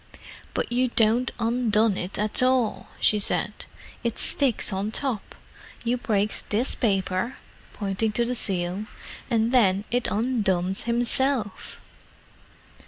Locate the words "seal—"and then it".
8.33-10.07